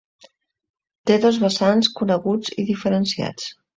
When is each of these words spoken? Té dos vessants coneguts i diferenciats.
Té 1.11 1.17
dos 1.25 1.37
vessants 1.43 1.91
coneguts 1.99 2.53
i 2.63 2.67
diferenciats. 2.71 3.47